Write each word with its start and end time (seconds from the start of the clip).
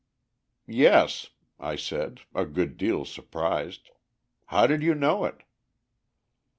"Yes," 0.65 1.29
I 1.59 1.75
said, 1.75 2.21
a 2.33 2.43
good 2.43 2.75
deal 2.75 3.05
surprised. 3.05 3.91
"How 4.47 4.65
did 4.65 4.81
you 4.81 4.95
know 4.95 5.25
it?" 5.25 5.43